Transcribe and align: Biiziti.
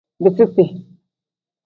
Biiziti. 0.27 0.65